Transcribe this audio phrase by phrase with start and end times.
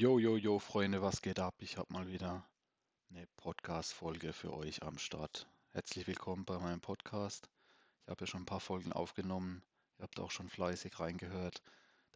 [0.00, 1.56] Jo, jo, jo, Freunde, was geht ab?
[1.58, 2.48] Ich habe mal wieder
[3.10, 5.48] eine Podcast-Folge für euch am Start.
[5.72, 7.50] Herzlich willkommen bei meinem Podcast.
[8.04, 9.60] Ich habe ja schon ein paar Folgen aufgenommen.
[9.98, 11.64] Ihr habt auch schon fleißig reingehört.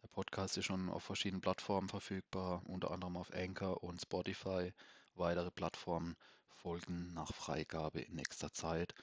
[0.01, 4.71] Der Podcast ist schon auf verschiedenen Plattformen verfügbar, unter anderem auf Anchor und Spotify.
[5.15, 6.15] Weitere Plattformen
[6.51, 8.95] folgen nach Freigabe in nächster Zeit.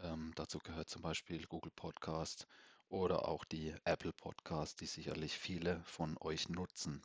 [0.00, 2.46] Ähm, dazu gehört zum Beispiel Google Podcast
[2.88, 7.02] oder auch die Apple Podcast, die sicherlich viele von euch nutzen.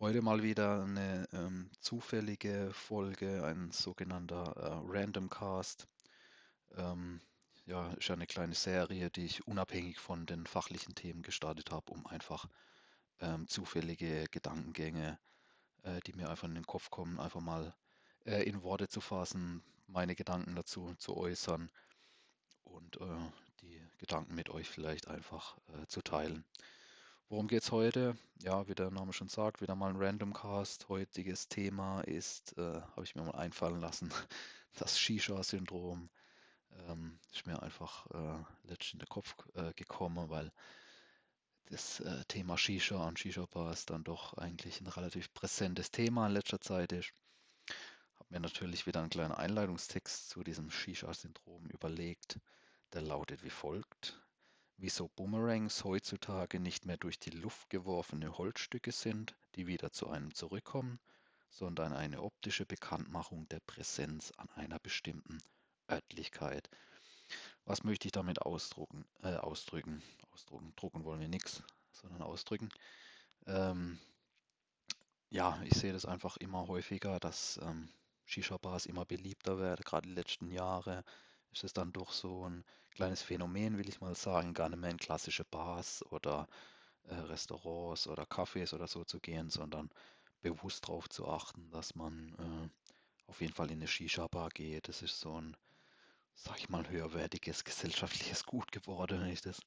[0.00, 5.86] Heute mal wieder eine ähm, zufällige Folge, ein sogenannter äh, Random Cast.
[6.76, 7.20] Ähm,
[7.64, 11.92] ja, ist ja eine kleine Serie, die ich unabhängig von den fachlichen Themen gestartet habe,
[11.92, 12.48] um einfach
[13.20, 15.16] ähm, zufällige Gedankengänge,
[15.84, 17.72] äh, die mir einfach in den Kopf kommen, einfach mal
[18.26, 21.70] äh, in Worte zu fassen, meine Gedanken dazu zu äußern
[22.64, 26.44] und äh, die Gedanken mit euch vielleicht einfach äh, zu teilen.
[27.30, 28.18] Worum geht es heute?
[28.42, 30.90] Ja, wie der Name schon sagt, wieder mal ein Random Cast.
[30.90, 34.12] Heutiges Thema ist, äh, habe ich mir mal einfallen lassen,
[34.74, 36.10] das Shisha-Syndrom.
[36.86, 40.52] Ähm, ist mir einfach äh, letztens in den Kopf äh, gekommen, weil
[41.66, 46.60] das äh, Thema Shisha und Shisha-Bars dann doch eigentlich ein relativ präsentes Thema in letzter
[46.60, 47.10] Zeit ist.
[48.16, 52.38] Habe mir natürlich wieder einen kleinen Einleitungstext zu diesem Shisha-Syndrom überlegt.
[52.92, 54.23] Der lautet wie folgt
[54.76, 60.34] wieso Boomerangs heutzutage nicht mehr durch die Luft geworfene Holzstücke sind, die wieder zu einem
[60.34, 60.98] zurückkommen,
[61.50, 65.38] sondern eine optische Bekanntmachung der Präsenz an einer bestimmten
[65.88, 66.68] Örtlichkeit.
[67.64, 70.02] Was möchte ich damit ausdrucken, äh, ausdrücken?
[70.32, 72.68] Ausdrucken, drucken wollen wir nichts, sondern ausdrücken.
[73.46, 73.98] Ähm,
[75.30, 77.88] ja, ich sehe das einfach immer häufiger, dass ähm,
[78.26, 81.04] Shisha-Bars immer beliebter werden, gerade die letzten Jahre
[81.54, 84.90] ist es dann doch so ein kleines Phänomen, will ich mal sagen, gar nicht mehr
[84.90, 86.48] in klassische Bars oder
[87.04, 89.88] äh, Restaurants oder Cafés oder so zu gehen, sondern
[90.42, 94.88] bewusst darauf zu achten, dass man äh, auf jeden Fall in eine Shisha-Bar geht.
[94.88, 95.56] Das ist so ein,
[96.34, 99.60] sag ich mal, höherwertiges gesellschaftliches Gut geworden, wenn ich das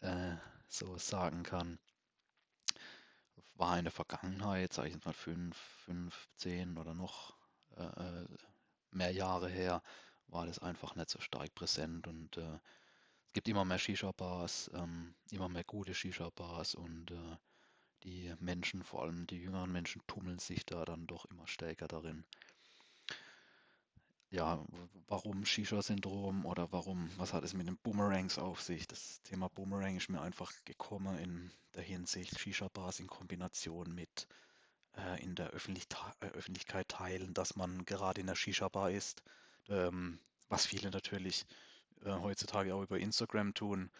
[0.00, 0.36] äh,
[0.66, 1.78] so sagen kann.
[3.54, 7.36] War in der Vergangenheit, sage ich mal, fünf, fünf, zehn oder noch
[7.76, 8.26] äh, äh
[8.90, 9.82] mehr Jahre her,
[10.28, 12.58] war das einfach nicht so stark präsent und äh,
[13.26, 17.36] es gibt immer mehr Shisha-Bars, ähm, immer mehr gute Shisha-Bars und äh,
[18.04, 22.24] die Menschen, vor allem die jüngeren Menschen, tummeln sich da dann doch immer stärker darin.
[24.30, 24.64] Ja,
[25.06, 28.86] warum Shisha-Syndrom oder warum, was hat es mit den Boomerangs auf sich?
[28.86, 34.28] Das Thema Boomerang ist mir einfach gekommen in der Hinsicht Shisha-Bars in Kombination mit
[34.96, 35.86] äh, in der Öffentlich
[36.20, 39.22] äh, Öffentlichkeit teilen, dass man gerade in der Shisha-Bar ist
[39.68, 40.18] ähm,
[40.48, 41.46] was viele natürlich
[42.04, 43.90] äh, heutzutage auch über Instagram tun.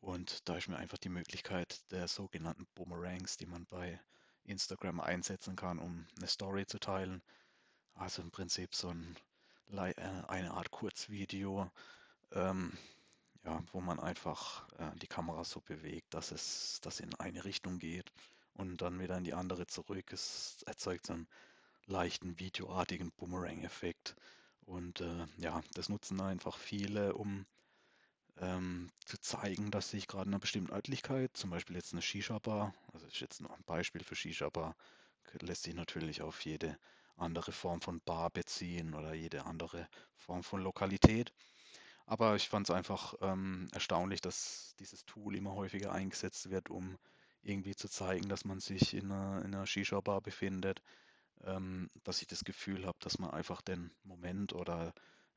[0.00, 4.00] Und da ist mir einfach die Möglichkeit der sogenannten Boomerangs, die man bei
[4.44, 7.22] Instagram einsetzen kann, um eine Story zu teilen.
[7.94, 9.16] Also im Prinzip so ein,
[9.70, 9.94] äh,
[10.28, 11.70] eine Art Kurzvideo,
[12.32, 12.76] ähm,
[13.44, 17.78] ja, wo man einfach äh, die Kamera so bewegt, dass es dass in eine Richtung
[17.78, 18.12] geht
[18.54, 20.12] und dann wieder in die andere zurück.
[20.12, 21.28] Es erzeugt so einen
[21.86, 24.16] leichten videoartigen Boomerang-Effekt.
[24.66, 27.46] Und äh, ja, das nutzen einfach viele, um
[28.38, 32.74] ähm, zu zeigen, dass sich gerade in einer bestimmten Örtlichkeit, zum Beispiel jetzt eine Shisha-Bar,
[32.92, 34.76] also ist jetzt noch ein Beispiel für Shisha-Bar,
[35.40, 36.78] lässt sich natürlich auf jede
[37.16, 41.32] andere Form von Bar beziehen oder jede andere Form von Lokalität.
[42.06, 46.98] Aber ich fand es einfach ähm, erstaunlich, dass dieses Tool immer häufiger eingesetzt wird, um
[47.42, 50.82] irgendwie zu zeigen, dass man sich in einer, in einer Shisha-Bar befindet
[51.44, 54.94] ähm, dass ich das Gefühl habe, dass man einfach den Moment oder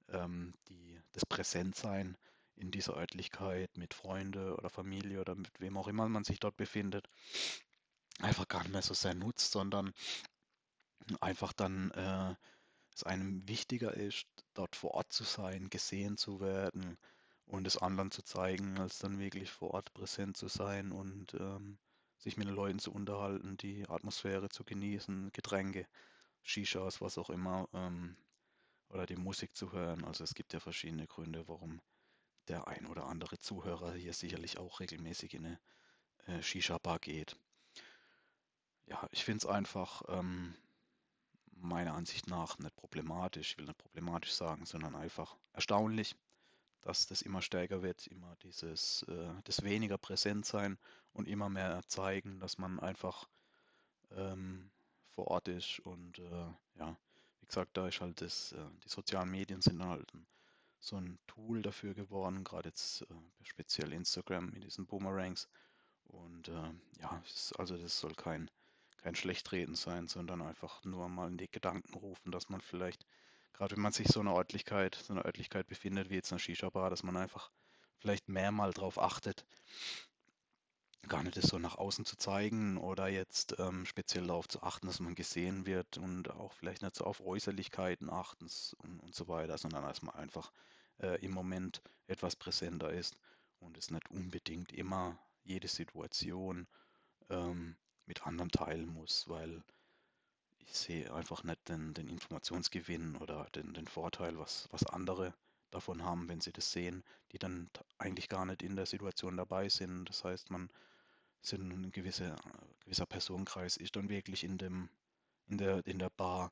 [0.09, 2.17] ähm, die, das Präsentsein
[2.55, 6.57] in dieser Örtlichkeit mit Freunde oder Familie oder mit wem auch immer man sich dort
[6.57, 7.09] befindet,
[8.19, 9.93] einfach gar nicht mehr so sehr nutzt, sondern
[11.19, 12.35] einfach dann äh,
[12.93, 16.97] es einem wichtiger ist, dort vor Ort zu sein, gesehen zu werden
[17.45, 21.77] und es anderen zu zeigen, als dann wirklich vor Ort präsent zu sein und ähm,
[22.17, 25.87] sich mit den Leuten zu unterhalten, die Atmosphäre zu genießen, Getränke,
[26.41, 28.15] Shishas, was auch immer, ähm,
[28.89, 30.03] oder die Musik zu hören.
[30.05, 31.81] Also es gibt ja verschiedene Gründe, warum
[32.47, 35.59] der ein oder andere Zuhörer hier sicherlich auch regelmäßig in eine
[36.27, 37.35] äh, Shisha-Bar geht.
[38.85, 40.55] Ja, ich finde es einfach ähm,
[41.55, 46.15] meiner Ansicht nach nicht problematisch, ich will nicht problematisch sagen, sondern einfach erstaunlich,
[46.85, 50.77] dass das immer stärker wird, immer dieses, äh, das weniger präsent sein
[51.13, 53.27] und immer mehr zeigen, dass man einfach
[54.11, 54.69] ähm,
[55.09, 55.79] vor Ort ist.
[55.79, 56.95] Und äh, ja,
[57.41, 60.27] wie gesagt, da ist halt das, äh, die sozialen Medien sind halt ein,
[60.79, 65.49] so ein Tool dafür geworden, gerade jetzt äh, speziell Instagram mit diesen Boomerangs.
[66.03, 66.71] Und äh,
[67.01, 67.23] ja,
[67.57, 68.51] also das soll kein,
[68.97, 73.07] kein Schlechtreden sein, sondern einfach nur mal in die Gedanken rufen, dass man vielleicht,
[73.55, 76.39] gerade wenn man sich so in einer Örtlichkeit, so einer Örtlichkeit befindet, wie jetzt eine
[76.39, 77.51] Shisha-Bar, dass man einfach
[77.97, 79.45] vielleicht mehr mal drauf achtet,
[81.07, 84.87] gar nicht das so nach außen zu zeigen oder jetzt ähm, speziell darauf zu achten,
[84.87, 88.47] dass man gesehen wird und auch vielleicht nicht so auf Äußerlichkeiten achten
[88.79, 90.51] und, und so weiter, sondern dass man einfach
[90.99, 93.17] äh, im Moment etwas präsenter ist
[93.59, 96.67] und es nicht unbedingt immer jede Situation
[97.29, 99.63] ähm, mit anderen teilen muss, weil
[100.65, 105.33] ich sehe einfach nicht den, den Informationsgewinn oder den, den Vorteil, was, was andere
[105.71, 109.69] davon haben, wenn sie das sehen, die dann eigentlich gar nicht in der Situation dabei
[109.69, 110.05] sind.
[110.05, 110.69] Das heißt, man
[111.41, 112.35] sind ein gewisser,
[112.81, 114.89] gewisser Personenkreis ist dann wirklich in dem,
[115.47, 116.51] in der, in der Bar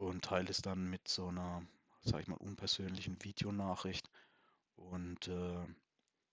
[0.00, 1.62] und teilt es dann mit so einer,
[2.02, 4.10] sag ich mal, unpersönlichen Videonachricht.
[4.76, 5.64] Und äh,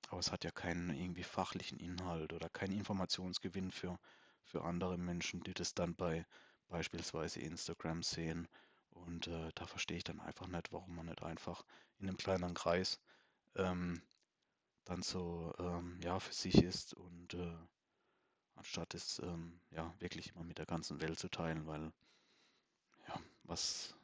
[0.10, 3.98] aber es hat ja keinen irgendwie fachlichen Inhalt oder keinen Informationsgewinn für,
[4.44, 6.26] für andere Menschen, die das dann bei
[6.72, 8.48] beispielsweise Instagram sehen.
[8.92, 11.64] Und äh, da verstehe ich dann einfach nicht, warum man nicht einfach
[12.00, 13.00] in einem kleineren Kreis
[13.56, 14.02] ähm,
[14.86, 17.58] dann so ähm, ja für sich ist und äh,
[18.56, 21.92] anstatt es ähm, ja wirklich immer mit der ganzen Welt zu teilen, weil
[23.08, 23.96] ja, was,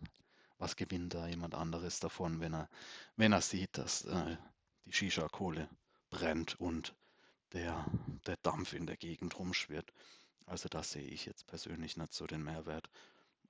[0.57, 2.69] was gewinnt da jemand anderes davon, wenn er,
[3.15, 4.37] wenn er sieht, dass äh,
[4.85, 5.69] die Shisha-Kohle
[6.09, 6.95] brennt und
[7.53, 7.85] der,
[8.25, 9.91] der Dampf in der Gegend rumschwirrt.
[10.47, 12.89] Also da sehe ich jetzt persönlich nicht so den Mehrwert.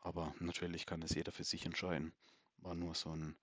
[0.02, 2.12] Aber natürlich kann es jeder für sich entscheiden.
[2.58, 3.38] War nur so ein,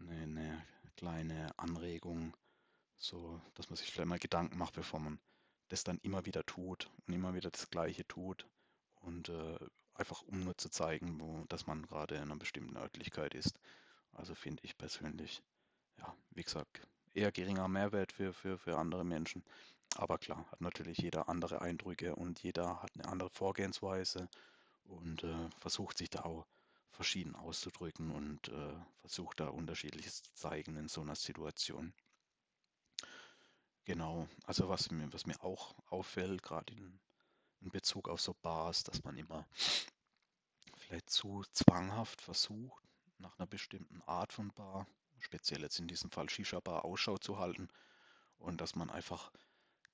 [0.00, 0.66] eine, eine
[0.96, 2.36] kleine Anregung,
[2.96, 5.20] so dass man sich vielleicht mal Gedanken macht, bevor man
[5.68, 8.46] das dann immer wieder tut und immer wieder das Gleiche tut
[8.96, 9.58] und äh,
[9.94, 13.58] einfach um nur zu zeigen, wo, dass man gerade in einer bestimmten Örtlichkeit ist.
[14.12, 15.42] Also finde ich persönlich,
[15.98, 16.80] ja, wie gesagt,
[17.14, 19.44] eher geringer Mehrwert für, für, für andere Menschen.
[19.98, 24.28] Aber klar, hat natürlich jeder andere Eindrücke und jeder hat eine andere Vorgehensweise
[24.84, 26.46] und äh, versucht sich da auch
[26.92, 31.92] verschieden auszudrücken und äh, versucht da unterschiedliches zu zeigen in so einer Situation.
[33.86, 37.00] Genau, also was mir, was mir auch auffällt, gerade in,
[37.60, 39.48] in Bezug auf so Bars, dass man immer
[40.76, 42.84] vielleicht zu zwanghaft versucht,
[43.18, 44.86] nach einer bestimmten Art von Bar,
[45.18, 47.68] speziell jetzt in diesem Fall Shisha-Bar, Ausschau zu halten
[48.38, 49.32] und dass man einfach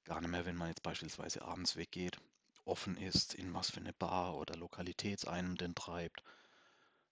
[0.04, 2.18] gar nicht mehr, wenn man jetzt beispielsweise abends weggeht,
[2.64, 6.22] offen ist, in was für eine Bar oder Lokalität einem denn treibt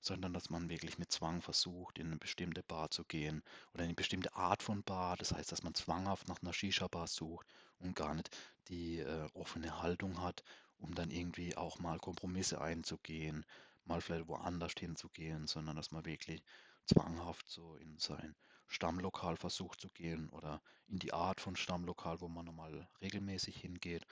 [0.03, 3.43] sondern dass man wirklich mit Zwang versucht, in eine bestimmte Bar zu gehen
[3.73, 5.17] oder in eine bestimmte Art von Bar.
[5.17, 7.47] Das heißt, dass man zwanghaft nach einer Shisha-Bar sucht
[7.79, 8.37] und gar nicht
[8.69, 10.43] die äh, offene Haltung hat,
[10.79, 13.47] um dann irgendwie auch mal Kompromisse einzugehen,
[13.85, 16.43] mal vielleicht woanders hinzugehen, sondern dass man wirklich
[16.85, 18.35] zwanghaft so in sein
[18.73, 24.07] Stammlokal versucht zu gehen oder in die Art von Stammlokal, wo man normal regelmäßig hingeht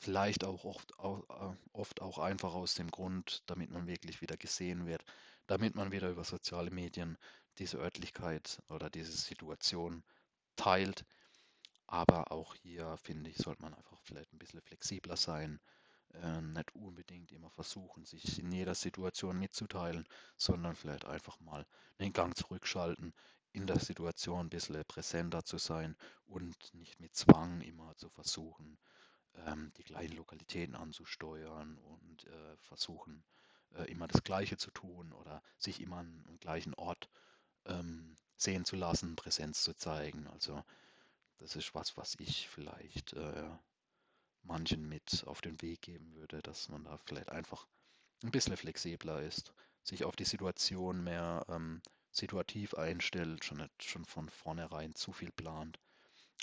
[0.00, 4.86] Vielleicht auch oft, auch, oft auch einfach aus dem Grund, damit man wirklich wieder gesehen
[4.86, 5.04] wird,
[5.48, 7.18] damit man wieder über soziale Medien
[7.58, 10.04] diese Örtlichkeit oder diese Situation
[10.54, 11.04] teilt.
[11.88, 15.58] Aber auch hier, finde ich, sollte man einfach vielleicht ein bisschen flexibler sein,
[16.14, 20.06] äh, nicht unbedingt immer versuchen, sich in jeder Situation mitzuteilen,
[20.36, 21.66] sondern vielleicht einfach mal
[21.98, 23.12] den Gang zurückschalten,
[23.52, 25.96] in der Situation ein bisschen präsenter zu sein
[26.26, 28.78] und nicht mit Zwang immer zu versuchen,
[29.46, 33.24] ähm, die gleichen Lokalitäten anzusteuern und äh, versuchen
[33.74, 37.08] äh, immer das Gleiche zu tun oder sich immer an, am gleichen Ort
[37.66, 40.26] ähm, sehen zu lassen, Präsenz zu zeigen.
[40.28, 40.62] Also
[41.38, 43.50] das ist was, was ich vielleicht äh,
[44.42, 47.66] manchen mit auf den Weg geben würde, dass man da vielleicht einfach
[48.22, 49.52] ein bisschen flexibler ist,
[49.82, 55.78] sich auf die Situation mehr ähm, situativ einstellt, schon schon von vornherein zu viel plant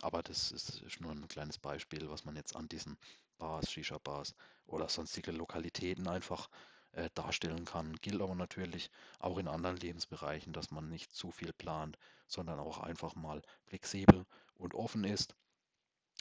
[0.01, 2.97] aber das ist, ist nur ein kleines Beispiel, was man jetzt an diesen
[3.37, 4.35] Bars, Shisha-Bars
[4.67, 6.49] oder sonstige Lokalitäten einfach
[6.91, 7.95] äh, darstellen kann.
[8.01, 12.79] Gilt aber natürlich auch in anderen Lebensbereichen, dass man nicht zu viel plant, sondern auch
[12.79, 15.35] einfach mal flexibel und offen ist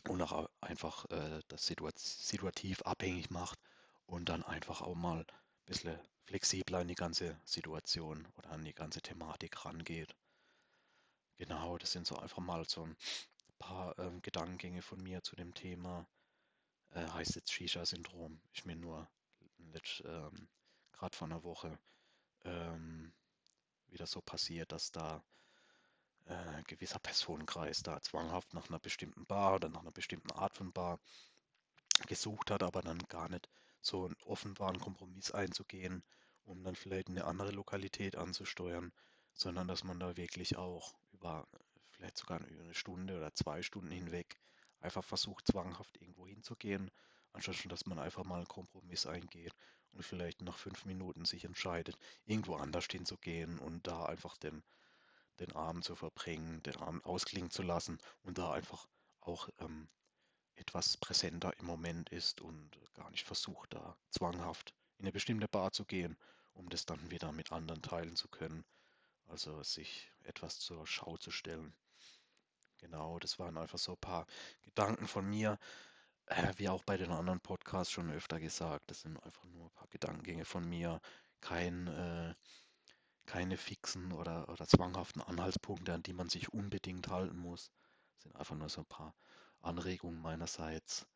[0.09, 3.59] und auch einfach äh, das situativ abhängig macht
[4.07, 5.27] und dann einfach auch mal
[5.65, 10.15] bisschen flexibler in die ganze Situation oder an die ganze Thematik rangeht.
[11.37, 12.97] Genau, das sind so einfach mal so ein
[13.59, 16.07] paar ähm, Gedankengänge von mir zu dem Thema.
[16.91, 18.41] Äh, heißt jetzt Shisha-Syndrom.
[18.53, 19.09] Ist mir nur
[20.05, 20.49] ähm,
[20.93, 21.79] gerade vor einer Woche
[22.45, 23.13] ähm,
[23.89, 25.25] wieder so passiert, dass da
[26.27, 30.73] äh, gewisser Personenkreis da zwanghaft nach einer bestimmten Bar oder nach einer bestimmten Art von
[30.73, 31.01] Bar
[32.07, 33.49] gesucht hat, aber dann gar nicht
[33.87, 36.03] so einen offen war, einen Kompromiss einzugehen,
[36.45, 38.93] um dann vielleicht eine andere Lokalität anzusteuern,
[39.33, 41.47] sondern dass man da wirklich auch über
[41.91, 44.39] vielleicht sogar eine Stunde oder zwei Stunden hinweg
[44.81, 46.91] einfach versucht, zwanghaft irgendwo hinzugehen,
[47.33, 49.55] anstatt schon, dass man einfach mal einen Kompromiss eingeht
[49.93, 54.63] und vielleicht nach fünf Minuten sich entscheidet, irgendwo anders hinzugehen und da einfach den,
[55.41, 58.87] den Abend zu verbringen, den Abend ausklingen zu lassen und da einfach
[59.21, 59.89] auch ähm,
[60.57, 65.73] etwas präsenter im Moment ist und gar nicht versucht, da zwanghaft in eine bestimmte Bar
[65.73, 66.17] zu gehen,
[66.55, 68.65] um das dann wieder mit anderen teilen zu können.
[69.27, 71.75] Also sich etwas zur Schau zu stellen.
[72.79, 74.27] Genau, das waren einfach so ein paar
[74.63, 75.59] Gedanken von mir,
[76.27, 78.91] äh, wie auch bei den anderen Podcasts schon öfter gesagt.
[78.91, 81.01] Das sind einfach nur ein paar Gedankengänge von mir,
[81.41, 82.35] kein, äh,
[83.27, 87.71] keine fixen oder, oder zwanghaften Anhaltspunkte, an die man sich unbedingt halten muss.
[88.15, 89.15] Das sind einfach nur so ein paar
[89.65, 91.07] Anregungen meinerseits.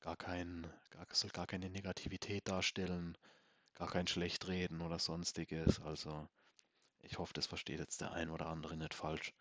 [0.00, 3.18] Gar kein, gar, soll gar keine Negativität darstellen,
[3.74, 5.80] gar kein Schlechtreden oder sonstiges.
[5.80, 6.28] Also
[7.00, 9.32] ich hoffe, das versteht jetzt der ein oder andere nicht falsch.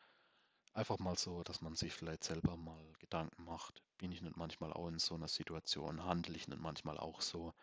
[0.73, 3.81] Einfach mal so, dass man sich vielleicht selber mal Gedanken macht.
[3.97, 6.03] Bin ich nicht manchmal auch in so einer Situation?
[6.03, 7.53] Handle ich nicht manchmal auch so?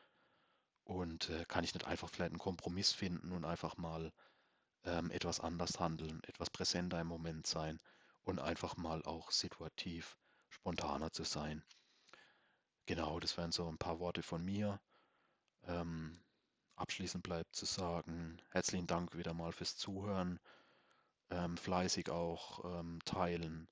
[0.84, 4.12] Und äh, kann ich nicht einfach vielleicht einen Kompromiss finden und einfach mal
[4.84, 7.80] ähm, etwas anders handeln, etwas präsenter im Moment sein
[8.22, 10.16] und einfach mal auch situativ
[10.54, 11.62] spontaner zu sein?
[12.86, 14.80] Genau, das wären so ein paar Worte von mir.
[15.64, 16.18] Ähm,
[16.76, 20.38] abschließend bleibt zu sagen, herzlichen Dank wieder mal fürs Zuhören
[21.30, 23.68] ähm, fleißig auch ähm, teilen.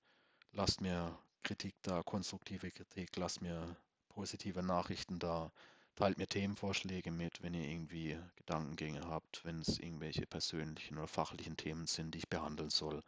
[0.53, 3.77] Lasst mir Kritik da, konstruktive Kritik, lasst mir
[4.09, 5.53] positive Nachrichten da.
[5.95, 11.57] Teilt mir Themenvorschläge mit, wenn ihr irgendwie Gedankengänge habt, wenn es irgendwelche persönlichen oder fachlichen
[11.57, 13.03] Themen sind, die ich behandeln soll.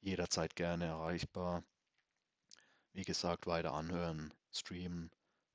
[0.00, 1.64] Jederzeit gerne erreichbar.
[2.92, 5.10] Wie gesagt, weiter anhören, streamen,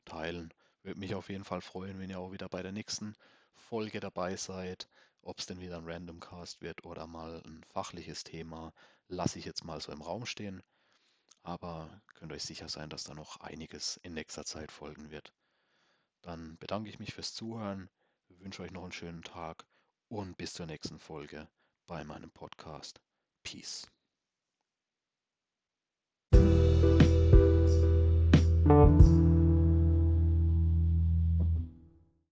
[0.05, 0.53] teilen.
[0.83, 3.15] Würde mich auf jeden Fall freuen, wenn ihr auch wieder bei der nächsten
[3.53, 4.87] Folge dabei seid.
[5.21, 8.73] Ob es denn wieder ein Random Cast wird oder mal ein fachliches Thema,
[9.07, 10.63] lasse ich jetzt mal so im Raum stehen.
[11.43, 15.33] Aber könnt euch sicher sein, dass da noch einiges in nächster Zeit folgen wird.
[16.21, 17.89] Dann bedanke ich mich fürs Zuhören,
[18.29, 19.65] wünsche euch noch einen schönen Tag
[20.09, 21.47] und bis zur nächsten Folge
[21.85, 22.99] bei meinem Podcast.
[23.43, 23.87] Peace.